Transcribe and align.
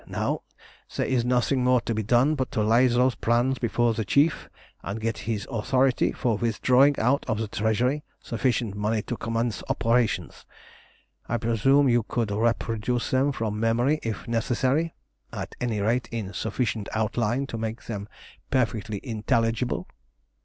Now 0.07 0.41
there 0.95 1.05
is 1.05 1.23
nothing 1.23 1.63
more 1.63 1.79
to 1.81 1.93
be 1.93 2.01
done 2.01 2.33
but 2.33 2.49
to 2.53 2.63
lay 2.63 2.87
those 2.87 3.13
plans 3.13 3.59
before 3.59 3.93
the 3.93 4.03
Chief 4.03 4.49
and 4.81 4.99
get 4.99 5.19
his 5.29 5.47
authority 5.51 6.11
for 6.11 6.37
withdrawing 6.37 6.97
out 6.99 7.23
of 7.27 7.37
the 7.37 7.47
treasury 7.47 8.03
sufficient 8.19 8.73
money 8.73 9.03
to 9.03 9.15
commence 9.15 9.61
operations. 9.69 10.43
I 11.29 11.37
presume 11.37 11.87
you 11.87 12.01
could 12.01 12.31
reproduce 12.31 13.11
them 13.11 13.31
from 13.31 13.59
memory 13.59 13.99
if 14.01 14.27
necessary 14.27 14.95
at 15.31 15.53
any 15.61 15.81
rate, 15.81 16.09
in 16.11 16.33
sufficient 16.33 16.89
outline 16.95 17.45
to 17.45 17.59
make 17.59 17.85
them 17.85 18.09
perfectly 18.49 19.01
intelligible?" 19.03 19.87